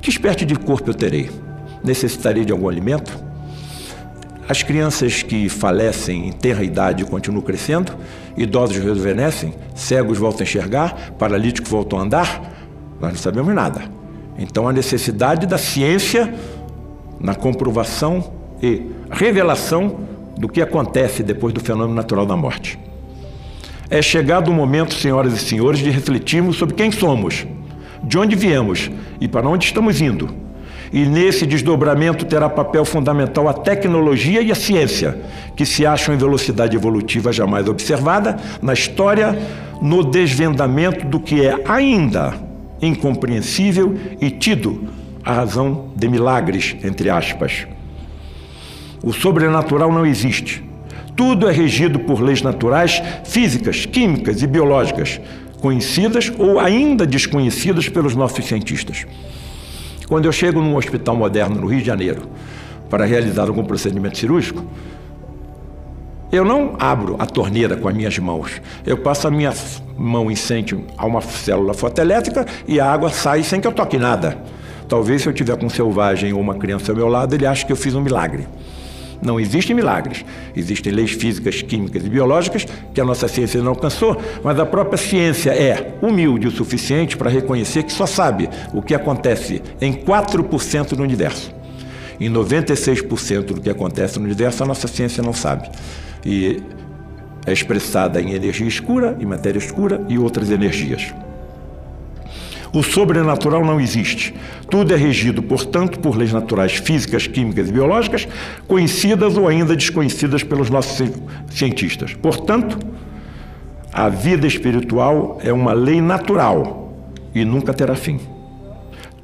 Que 0.00 0.08
espécie 0.08 0.44
de 0.44 0.54
corpo 0.54 0.90
eu 0.90 0.94
terei? 0.94 1.28
Necessitarei 1.82 2.44
de 2.44 2.52
algum 2.52 2.68
alimento? 2.68 3.18
As 4.48 4.62
crianças 4.62 5.20
que 5.24 5.48
falecem 5.48 6.28
em 6.28 6.32
terra 6.32 6.62
idade 6.62 7.04
continuam 7.04 7.42
crescendo, 7.42 7.92
idosos 8.36 8.76
rejuvenescem, 8.76 9.52
cegos 9.74 10.16
voltam 10.16 10.42
a 10.42 10.44
enxergar, 10.44 11.10
paralíticos 11.18 11.68
voltam 11.68 11.98
a 11.98 12.02
andar? 12.02 12.68
Nós 13.00 13.14
não 13.14 13.18
sabemos 13.18 13.52
nada. 13.52 13.82
Então, 14.38 14.68
a 14.68 14.72
necessidade 14.72 15.44
da 15.44 15.58
ciência 15.58 16.32
na 17.18 17.34
comprovação 17.34 18.32
e 18.62 18.86
revelação 19.10 20.06
do 20.36 20.48
que 20.48 20.60
acontece 20.60 21.22
depois 21.22 21.52
do 21.52 21.60
fenômeno 21.60 21.94
natural 21.94 22.26
da 22.26 22.36
morte. 22.36 22.78
É 23.88 24.02
chegado 24.02 24.50
o 24.50 24.54
momento, 24.54 24.94
senhoras 24.94 25.34
e 25.34 25.38
senhores, 25.38 25.80
de 25.80 25.90
refletirmos 25.90 26.56
sobre 26.56 26.74
quem 26.74 26.90
somos, 26.90 27.46
de 28.02 28.18
onde 28.18 28.34
viemos 28.34 28.90
e 29.20 29.28
para 29.28 29.48
onde 29.48 29.66
estamos 29.66 30.00
indo. 30.00 30.28
E 30.92 31.04
nesse 31.04 31.46
desdobramento 31.46 32.24
terá 32.24 32.48
papel 32.48 32.84
fundamental 32.84 33.48
a 33.48 33.52
tecnologia 33.52 34.40
e 34.40 34.52
a 34.52 34.54
ciência, 34.54 35.18
que 35.56 35.66
se 35.66 35.84
acham 35.84 36.14
em 36.14 36.18
velocidade 36.18 36.76
evolutiva 36.76 37.32
jamais 37.32 37.68
observada 37.68 38.36
na 38.62 38.72
história, 38.72 39.36
no 39.80 40.02
desvendamento 40.02 41.06
do 41.06 41.20
que 41.20 41.44
é 41.44 41.56
ainda 41.66 42.34
incompreensível 42.80 43.96
e 44.20 44.30
tido 44.30 44.88
a 45.24 45.32
razão 45.32 45.90
de 45.96 46.08
milagres, 46.08 46.76
entre 46.84 47.10
aspas. 47.10 47.66
O 49.06 49.12
sobrenatural 49.12 49.92
não 49.92 50.04
existe. 50.04 50.68
Tudo 51.14 51.48
é 51.48 51.52
regido 51.52 52.00
por 52.00 52.20
leis 52.20 52.42
naturais, 52.42 53.00
físicas, 53.22 53.86
químicas 53.86 54.42
e 54.42 54.48
biológicas, 54.48 55.20
conhecidas 55.60 56.32
ou 56.36 56.58
ainda 56.58 57.06
desconhecidas 57.06 57.88
pelos 57.88 58.16
nossos 58.16 58.44
cientistas. 58.44 59.06
Quando 60.08 60.24
eu 60.24 60.32
chego 60.32 60.60
num 60.60 60.74
hospital 60.74 61.14
moderno 61.14 61.54
no 61.60 61.68
Rio 61.68 61.78
de 61.78 61.86
Janeiro 61.86 62.22
para 62.90 63.04
realizar 63.04 63.46
algum 63.46 63.62
procedimento 63.62 64.18
cirúrgico, 64.18 64.64
eu 66.32 66.44
não 66.44 66.74
abro 66.76 67.14
a 67.20 67.26
torneira 67.26 67.76
com 67.76 67.86
as 67.86 67.94
minhas 67.94 68.18
mãos. 68.18 68.60
Eu 68.84 68.98
passo 68.98 69.28
a 69.28 69.30
minha 69.30 69.54
mão 69.96 70.28
incêndio 70.32 70.84
a 70.98 71.06
uma 71.06 71.20
célula 71.20 71.74
fotoelétrica 71.74 72.44
e 72.66 72.80
a 72.80 72.92
água 72.92 73.10
sai 73.10 73.44
sem 73.44 73.60
que 73.60 73.68
eu 73.68 73.72
toque 73.72 73.98
nada. 73.98 74.36
Talvez 74.88 75.22
se 75.22 75.28
eu 75.28 75.32
tiver 75.32 75.56
com 75.56 75.66
um 75.66 75.70
selvagem 75.70 76.32
ou 76.32 76.40
uma 76.40 76.56
criança 76.56 76.90
ao 76.90 76.96
meu 76.96 77.06
lado, 77.06 77.36
ele 77.36 77.46
ache 77.46 77.64
que 77.64 77.70
eu 77.70 77.76
fiz 77.76 77.94
um 77.94 78.00
milagre. 78.00 78.48
Não 79.22 79.40
existem 79.40 79.74
milagres. 79.74 80.24
Existem 80.54 80.92
leis 80.92 81.12
físicas, 81.12 81.62
químicas 81.62 82.04
e 82.04 82.08
biológicas 82.08 82.66
que 82.92 83.00
a 83.00 83.04
nossa 83.04 83.28
ciência 83.28 83.62
não 83.62 83.70
alcançou, 83.70 84.20
mas 84.42 84.58
a 84.58 84.66
própria 84.66 84.98
ciência 84.98 85.50
é 85.50 85.96
humilde 86.02 86.46
o 86.46 86.50
suficiente 86.50 87.16
para 87.16 87.30
reconhecer 87.30 87.82
que 87.82 87.92
só 87.92 88.06
sabe 88.06 88.48
o 88.72 88.82
que 88.82 88.94
acontece 88.94 89.62
em 89.80 89.92
4% 89.92 90.94
do 90.94 91.02
universo. 91.02 91.54
Em 92.18 92.30
96% 92.30 93.44
do 93.44 93.60
que 93.60 93.68
acontece 93.68 94.18
no 94.18 94.24
universo, 94.24 94.62
a 94.62 94.66
nossa 94.66 94.88
ciência 94.88 95.22
não 95.22 95.32
sabe. 95.32 95.68
E 96.24 96.62
é 97.46 97.52
expressada 97.52 98.20
em 98.20 98.32
energia 98.32 98.66
escura, 98.66 99.16
em 99.20 99.26
matéria 99.26 99.58
escura 99.58 100.04
e 100.08 100.18
outras 100.18 100.50
energias. 100.50 101.14
O 102.76 102.82
sobrenatural 102.82 103.64
não 103.64 103.80
existe. 103.80 104.34
Tudo 104.68 104.92
é 104.92 104.98
regido, 104.98 105.42
portanto, 105.42 105.98
por 105.98 106.14
leis 106.14 106.30
naturais 106.30 106.74
físicas, 106.74 107.26
químicas 107.26 107.70
e 107.70 107.72
biológicas, 107.72 108.28
conhecidas 108.68 109.34
ou 109.38 109.48
ainda 109.48 109.74
desconhecidas 109.74 110.42
pelos 110.42 110.68
nossos 110.68 111.10
cientistas. 111.48 112.12
Portanto, 112.12 112.78
a 113.90 114.10
vida 114.10 114.46
espiritual 114.46 115.38
é 115.42 115.50
uma 115.54 115.72
lei 115.72 116.02
natural 116.02 116.92
e 117.34 117.46
nunca 117.46 117.72
terá 117.72 117.94
fim. 117.94 118.20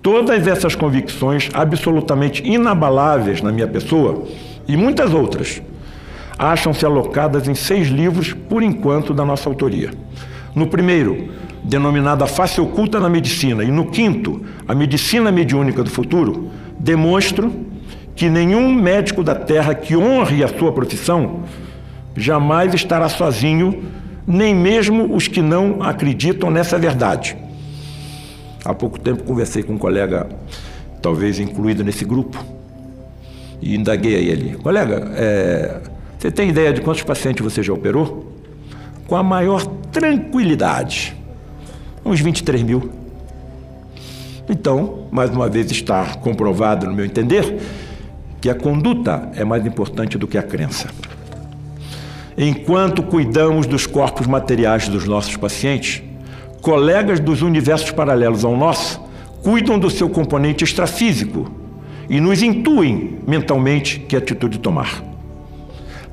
Todas 0.00 0.46
essas 0.46 0.74
convicções 0.74 1.50
absolutamente 1.52 2.42
inabaláveis 2.48 3.42
na 3.42 3.52
minha 3.52 3.68
pessoa 3.68 4.24
e 4.66 4.78
muitas 4.78 5.12
outras 5.12 5.60
acham-se 6.38 6.86
alocadas 6.86 7.46
em 7.46 7.54
seis 7.54 7.88
livros, 7.88 8.32
por 8.32 8.62
enquanto, 8.62 9.12
da 9.12 9.26
nossa 9.26 9.46
autoria. 9.46 9.90
No 10.54 10.68
primeiro, 10.68 11.28
denominada 11.62 12.26
face 12.26 12.60
oculta 12.60 12.98
na 12.98 13.08
medicina, 13.08 13.62
e 13.62 13.70
no 13.70 13.86
quinto, 13.86 14.42
a 14.66 14.74
medicina 14.74 15.30
mediúnica 15.30 15.82
do 15.82 15.90
futuro, 15.90 16.50
demonstro 16.78 17.52
que 18.14 18.28
nenhum 18.28 18.72
médico 18.74 19.22
da 19.22 19.34
Terra 19.34 19.74
que 19.74 19.96
honre 19.96 20.42
a 20.42 20.48
sua 20.48 20.72
profissão 20.72 21.44
jamais 22.16 22.74
estará 22.74 23.08
sozinho, 23.08 23.84
nem 24.26 24.54
mesmo 24.54 25.14
os 25.14 25.28
que 25.28 25.40
não 25.40 25.82
acreditam 25.82 26.50
nessa 26.50 26.78
verdade. 26.78 27.36
Há 28.64 28.74
pouco 28.74 28.98
tempo 28.98 29.24
conversei 29.24 29.62
com 29.62 29.74
um 29.74 29.78
colega, 29.78 30.28
talvez 31.00 31.38
incluído 31.38 31.82
nesse 31.82 32.04
grupo, 32.04 32.44
e 33.60 33.74
indaguei 33.74 34.16
a 34.16 34.18
ele: 34.18 34.56
colega, 34.56 35.10
é, 35.14 35.80
você 36.18 36.30
tem 36.30 36.50
ideia 36.50 36.72
de 36.72 36.80
quantos 36.80 37.02
pacientes 37.02 37.42
você 37.42 37.62
já 37.62 37.72
operou? 37.72 38.32
Com 39.06 39.16
a 39.16 39.22
maior 39.22 39.64
tranquilidade 39.90 41.16
uns 42.04 42.20
23 42.20 42.62
mil. 42.62 42.90
Então, 44.48 45.06
mais 45.10 45.30
uma 45.30 45.48
vez 45.48 45.70
está 45.70 46.16
comprovado, 46.16 46.86
no 46.86 46.94
meu 46.94 47.04
entender, 47.04 47.60
que 48.40 48.50
a 48.50 48.54
conduta 48.54 49.30
é 49.34 49.44
mais 49.44 49.64
importante 49.64 50.18
do 50.18 50.26
que 50.26 50.36
a 50.36 50.42
crença. 50.42 50.88
Enquanto 52.36 53.02
cuidamos 53.02 53.66
dos 53.66 53.86
corpos 53.86 54.26
materiais 54.26 54.88
dos 54.88 55.06
nossos 55.06 55.36
pacientes, 55.36 56.02
colegas 56.60 57.20
dos 57.20 57.42
universos 57.42 57.90
paralelos 57.90 58.44
ao 58.44 58.56
nosso 58.56 59.00
cuidam 59.42 59.78
do 59.78 59.90
seu 59.90 60.08
componente 60.08 60.64
extrafísico 60.64 61.50
e 62.08 62.20
nos 62.20 62.42
intuem 62.42 63.18
mentalmente 63.26 64.00
que 64.00 64.16
atitude 64.16 64.58
tomar. 64.58 65.02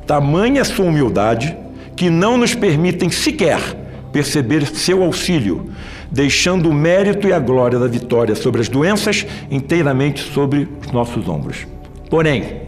Tamanha 0.05 0.63
sua 0.65 0.85
humildade 0.85 1.55
que 1.95 2.09
não 2.09 2.37
nos 2.37 2.55
permitem 2.55 3.09
sequer 3.09 3.78
perceber 4.11 4.65
seu 4.65 5.03
auxílio, 5.03 5.69
deixando 6.11 6.69
o 6.69 6.73
mérito 6.73 7.27
e 7.27 7.33
a 7.33 7.39
glória 7.39 7.77
da 7.77 7.87
vitória 7.87 8.35
sobre 8.35 8.61
as 8.61 8.69
doenças 8.69 9.25
inteiramente 9.49 10.21
sobre 10.21 10.67
os 10.81 10.91
nossos 10.91 11.27
ombros. 11.27 11.67
Porém, 12.09 12.61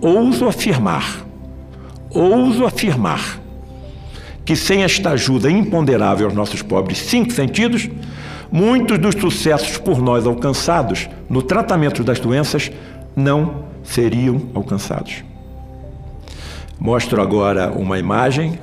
ouso 0.00 0.46
afirmar, 0.46 1.24
ouso 2.10 2.66
afirmar, 2.66 3.40
que 4.44 4.54
sem 4.54 4.82
esta 4.82 5.10
ajuda 5.10 5.50
imponderável 5.50 6.26
aos 6.26 6.34
nossos 6.34 6.62
pobres 6.62 6.98
cinco 6.98 7.32
sentidos, 7.32 7.88
muitos 8.50 8.98
dos 8.98 9.14
sucessos 9.14 9.78
por 9.78 10.00
nós 10.00 10.26
alcançados 10.26 11.08
no 11.28 11.42
tratamento 11.42 12.04
das 12.04 12.20
doenças 12.20 12.70
não 13.16 13.64
seriam 13.82 14.42
alcançados. 14.54 15.24
Mostro 16.78 17.22
agora 17.22 17.72
uma 17.72 17.98
imagem 17.98 18.58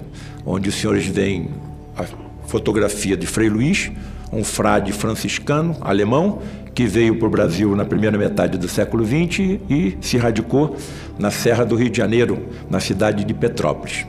onde 0.45 0.69
os 0.69 0.75
senhores 0.75 1.06
veem 1.06 1.49
a 1.97 2.06
fotografia 2.47 3.15
de 3.15 3.25
Frei 3.27 3.49
Luís, 3.49 3.91
um 4.32 4.43
frade 4.43 4.91
franciscano 4.91 5.77
alemão 5.82 6.41
que 6.73 6.86
veio 6.86 7.17
para 7.17 7.27
o 7.27 7.32
Brasil 7.32 7.75
na 7.75 7.86
primeira 7.86 8.17
metade 8.17 8.58
do 8.58 8.67
século 8.67 9.06
XX 9.06 9.60
e 9.69 9.97
se 10.01 10.17
radicou 10.17 10.75
na 11.19 11.29
Serra 11.29 11.63
do 11.63 11.75
Rio 11.75 11.89
de 11.89 11.97
Janeiro, 11.97 12.47
na 12.69 12.79
cidade 12.79 13.23
de 13.23 13.34
Petrópolis. 13.34 14.06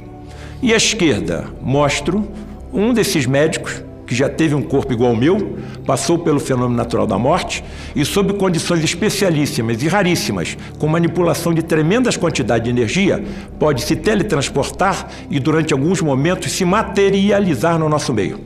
E 0.62 0.72
à 0.72 0.76
esquerda 0.76 1.44
mostro 1.60 2.26
um 2.72 2.92
desses 2.92 3.26
médicos 3.26 3.82
que 4.06 4.14
já 4.14 4.28
teve 4.28 4.54
um 4.54 4.62
corpo 4.62 4.92
igual 4.92 5.10
ao 5.10 5.16
meu, 5.16 5.58
passou 5.86 6.18
pelo 6.18 6.40
fenômeno 6.40 6.76
natural 6.76 7.06
da 7.06 7.18
morte 7.18 7.64
e, 7.94 8.04
sob 8.04 8.34
condições 8.34 8.82
especialíssimas 8.84 9.82
e 9.82 9.88
raríssimas, 9.88 10.56
com 10.78 10.86
manipulação 10.86 11.54
de 11.54 11.62
tremendas 11.62 12.16
quantidades 12.16 12.64
de 12.64 12.70
energia, 12.70 13.24
pode 13.58 13.82
se 13.82 13.96
teletransportar 13.96 15.08
e, 15.30 15.38
durante 15.38 15.72
alguns 15.72 16.00
momentos, 16.00 16.52
se 16.52 16.64
materializar 16.64 17.78
no 17.78 17.88
nosso 17.88 18.12
meio. 18.12 18.40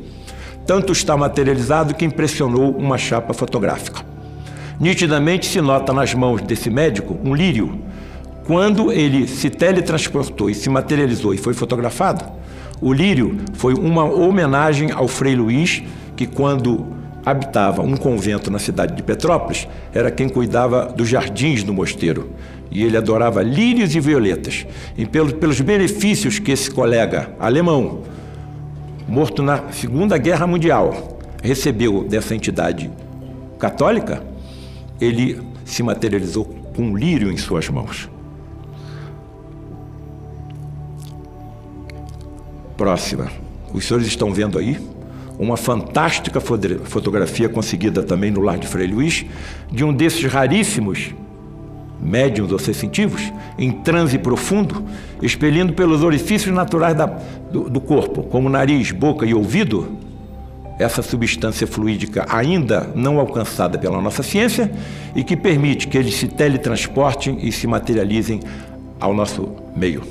Tanto 0.66 0.92
está 0.92 1.16
materializado 1.16 1.94
que 1.94 2.04
impressionou 2.04 2.76
uma 2.76 2.98
chapa 2.98 3.32
fotográfica. 3.32 4.02
Nitidamente 4.78 5.46
se 5.46 5.60
nota 5.60 5.92
nas 5.92 6.14
mãos 6.14 6.40
desse 6.42 6.70
médico 6.70 7.18
um 7.24 7.34
lírio. 7.34 7.80
Quando 8.46 8.92
ele 8.92 9.26
se 9.26 9.50
teletransportou 9.50 10.48
e 10.48 10.54
se 10.54 10.70
materializou 10.70 11.34
e 11.34 11.38
foi 11.38 11.52
fotografado, 11.52 12.24
o 12.80 12.92
lírio 12.92 13.36
foi 13.54 13.74
uma 13.74 14.04
homenagem 14.04 14.90
ao 14.92 15.08
Frei 15.08 15.34
Luís, 15.34 15.82
que 16.16 16.26
quando 16.26 16.86
habitava 17.24 17.82
um 17.82 17.96
convento 17.96 18.50
na 18.50 18.58
cidade 18.58 18.94
de 18.94 19.02
Petrópolis, 19.02 19.68
era 19.92 20.10
quem 20.10 20.28
cuidava 20.28 20.86
dos 20.86 21.08
jardins 21.08 21.62
do 21.62 21.74
mosteiro. 21.74 22.30
E 22.70 22.84
ele 22.84 22.96
adorava 22.96 23.42
lírios 23.42 23.94
e 23.94 24.00
violetas. 24.00 24.66
E 24.96 25.04
pelos, 25.04 25.32
pelos 25.32 25.60
benefícios 25.60 26.38
que 26.38 26.52
esse 26.52 26.70
colega 26.70 27.30
alemão, 27.38 28.02
morto 29.06 29.42
na 29.42 29.72
Segunda 29.72 30.16
Guerra 30.16 30.46
Mundial, 30.46 31.18
recebeu 31.42 32.04
dessa 32.04 32.34
entidade 32.34 32.90
católica, 33.58 34.22
ele 35.00 35.40
se 35.64 35.82
materializou 35.82 36.44
com 36.76 36.82
um 36.82 36.96
lírio 36.96 37.30
em 37.30 37.36
suas 37.36 37.68
mãos. 37.68 38.08
Próxima. 42.78 43.26
Os 43.74 43.84
senhores 43.84 44.06
estão 44.06 44.32
vendo 44.32 44.58
aí 44.58 44.78
uma 45.38 45.56
fantástica 45.56 46.40
fotografia 46.40 47.48
conseguida 47.48 48.02
também 48.02 48.30
no 48.30 48.40
Lar 48.40 48.58
de 48.58 48.66
Frei 48.66 48.86
Luís, 48.86 49.26
de 49.70 49.84
um 49.84 49.92
desses 49.92 50.24
raríssimos 50.24 51.14
médiums 52.00 52.52
ou 52.52 52.58
sensitivos, 52.58 53.20
em 53.58 53.72
transe 53.72 54.18
profundo, 54.18 54.84
expelindo 55.20 55.72
pelos 55.72 56.02
orifícios 56.02 56.54
naturais 56.54 56.96
da, 56.96 57.06
do, 57.06 57.68
do 57.68 57.80
corpo, 57.80 58.22
como 58.22 58.48
nariz, 58.48 58.92
boca 58.92 59.26
e 59.26 59.34
ouvido, 59.34 59.98
essa 60.78 61.02
substância 61.02 61.66
fluídica 61.66 62.24
ainda 62.28 62.88
não 62.94 63.18
alcançada 63.18 63.76
pela 63.76 64.00
nossa 64.00 64.22
ciência 64.22 64.70
e 65.14 65.24
que 65.24 65.36
permite 65.36 65.88
que 65.88 65.98
eles 65.98 66.14
se 66.14 66.28
teletransportem 66.28 67.38
e 67.42 67.50
se 67.50 67.66
materializem 67.66 68.40
ao 69.00 69.12
nosso 69.12 69.56
meio. 69.74 70.02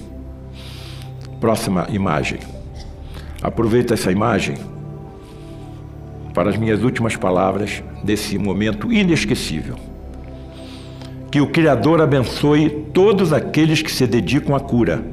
Próxima 1.40 1.88
imagem. 1.90 2.57
Aproveito 3.42 3.94
essa 3.94 4.12
imagem 4.12 4.56
para 6.34 6.50
as 6.50 6.58
minhas 6.58 6.84
últimas 6.84 7.16
palavras 7.16 7.84
desse 8.04 8.38
momento 8.38 8.92
inesquecível. 8.92 9.76
Que 11.32 11.42
o 11.42 11.48
Criador 11.48 12.02
abençoe 12.02 12.70
todos 12.94 13.34
aqueles 13.34 13.82
que 13.82 13.92
se 13.92 14.08
dedicam 14.08 14.56
à 14.56 14.60
cura, 14.60 15.04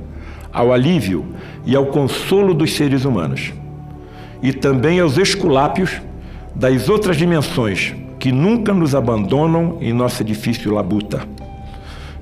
ao 0.52 0.72
alívio 0.72 1.26
e 1.66 1.74
ao 1.74 1.86
consolo 1.86 2.54
dos 2.54 2.74
seres 2.74 3.04
humanos, 3.04 3.52
e 4.42 4.52
também 4.52 5.00
aos 5.00 5.18
esculápios 5.18 6.00
das 6.54 6.88
outras 6.88 7.16
dimensões 7.16 7.94
que 8.18 8.30
nunca 8.30 8.72
nos 8.72 8.94
abandonam 8.94 9.78
em 9.80 9.92
nossa 9.92 10.22
difícil 10.22 10.72
labuta. 10.72 11.33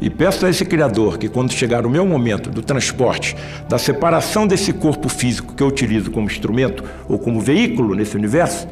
E 0.03 0.11
peço 0.11 0.45
a 0.45 0.51
esse 0.51 0.65
Criador 0.65 1.17
que, 1.17 1.29
quando 1.29 1.53
chegar 1.53 1.87
o 1.87 1.89
meu 1.89 2.05
momento 2.05 2.51
do 2.51 2.61
transporte, 2.61 3.37
da 3.69 3.79
separação 3.79 4.49
desse 4.49 4.73
corpo 4.73 5.09
físico 5.09 5.55
que 5.55 5.63
eu 5.63 5.69
utilizo 5.69 6.11
como 6.11 6.27
instrumento 6.27 6.83
ou 7.09 7.21
como 7.21 7.41
veículo 7.41 7.95
nesse 7.95 8.17
universo, 8.17 8.67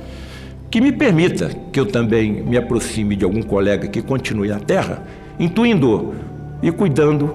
que 0.68 0.80
me 0.80 0.90
permita 0.90 1.52
que 1.72 1.78
eu 1.78 1.86
também 1.86 2.42
me 2.42 2.56
aproxime 2.56 3.14
de 3.14 3.24
algum 3.24 3.42
colega 3.42 3.86
que 3.86 4.02
continue 4.02 4.48
na 4.48 4.58
Terra, 4.58 5.04
intuindo 5.38 6.16
e 6.60 6.72
cuidando 6.72 7.32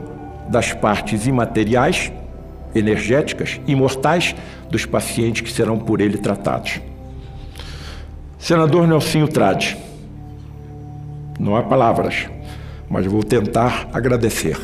das 0.50 0.74
partes 0.74 1.26
imateriais, 1.26 2.12
energéticas 2.76 3.62
e 3.66 3.74
mortais 3.74 4.36
dos 4.70 4.86
pacientes 4.86 5.42
que 5.42 5.52
serão 5.52 5.80
por 5.80 6.02
ele 6.02 6.18
tratados. 6.18 6.82
Senador 8.38 8.86
Nelsinho 8.90 9.30
Trade, 9.30 9.78
não 11.40 11.56
há 11.56 11.64
palavras, 11.64 12.28
mas 12.89 13.06
vou 13.06 13.24
tentar 13.24 13.89
agradecer. 13.93 14.58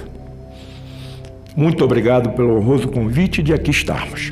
Muito 1.55 1.84
obrigado 1.84 2.29
pelo 2.31 2.57
honroso 2.57 2.88
convite 2.88 3.43
de 3.43 3.53
aqui 3.53 3.71
estarmos, 3.71 4.31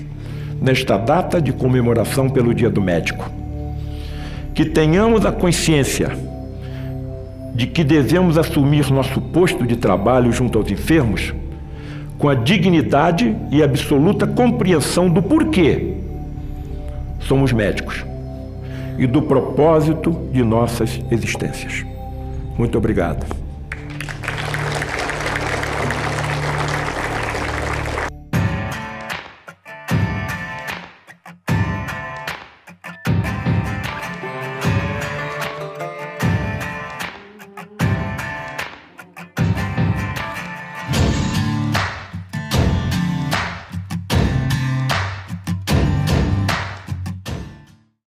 nesta 0.61 0.97
data 0.97 1.41
de 1.41 1.51
comemoração 1.51 2.29
pelo 2.29 2.53
Dia 2.53 2.69
do 2.69 2.81
Médico. 2.81 3.29
Que 4.53 4.65
tenhamos 4.65 5.25
a 5.25 5.31
consciência 5.31 6.11
de 7.53 7.67
que 7.67 7.83
devemos 7.83 8.37
assumir 8.37 8.89
nosso 8.91 9.19
posto 9.19 9.65
de 9.67 9.75
trabalho 9.75 10.31
junto 10.31 10.57
aos 10.57 10.71
enfermos 10.71 11.33
com 12.17 12.29
a 12.29 12.35
dignidade 12.35 13.35
e 13.49 13.63
absoluta 13.63 14.27
compreensão 14.27 15.09
do 15.09 15.21
porquê 15.21 15.95
somos 17.19 17.51
médicos 17.51 18.05
e 18.97 19.07
do 19.07 19.21
propósito 19.21 20.11
de 20.31 20.43
nossas 20.43 20.99
existências. 21.09 21.85
Muito 22.57 22.77
obrigado. 22.77 23.48